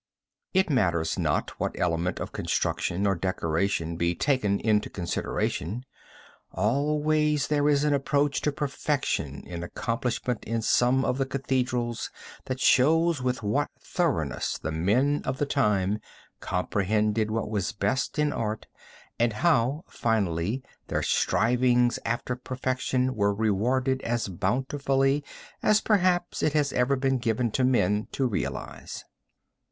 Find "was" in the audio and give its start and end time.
17.51-17.71